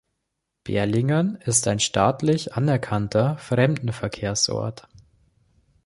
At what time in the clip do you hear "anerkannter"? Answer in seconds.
2.55-3.37